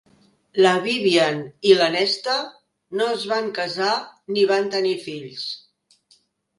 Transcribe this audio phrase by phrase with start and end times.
[0.65, 1.37] La Vivien
[1.73, 2.39] i la Nesta
[3.01, 3.93] no es van casar
[4.35, 5.49] ni van tenir fills.